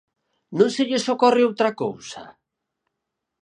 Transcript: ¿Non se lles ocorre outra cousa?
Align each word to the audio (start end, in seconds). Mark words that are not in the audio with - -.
¿Non 0.57 0.69
se 0.75 0.83
lles 0.89 1.05
ocorre 1.13 1.41
outra 1.49 1.69
cousa? 1.81 2.23